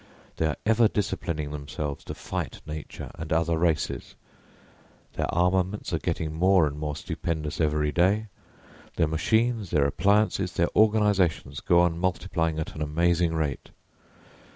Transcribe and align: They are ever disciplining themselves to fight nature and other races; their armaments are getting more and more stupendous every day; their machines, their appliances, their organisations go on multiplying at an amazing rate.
They 0.37 0.47
are 0.47 0.57
ever 0.65 0.87
disciplining 0.87 1.51
themselves 1.51 2.03
to 2.05 2.15
fight 2.15 2.59
nature 2.65 3.11
and 3.19 3.31
other 3.31 3.55
races; 3.59 4.15
their 5.13 5.31
armaments 5.31 5.93
are 5.93 5.99
getting 5.99 6.33
more 6.33 6.65
and 6.65 6.79
more 6.79 6.95
stupendous 6.95 7.61
every 7.61 7.91
day; 7.91 8.25
their 8.95 9.07
machines, 9.07 9.69
their 9.69 9.85
appliances, 9.85 10.53
their 10.53 10.69
organisations 10.75 11.59
go 11.59 11.81
on 11.81 11.99
multiplying 11.99 12.57
at 12.57 12.73
an 12.73 12.81
amazing 12.81 13.35
rate. 13.35 13.69